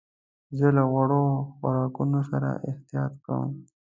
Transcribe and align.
زه 0.57 0.67
له 0.75 0.83
غوړو 0.91 1.23
خوراکونو 1.55 2.19
سره 2.31 2.49
احتياط 2.69 3.13
کوم. 3.25 3.51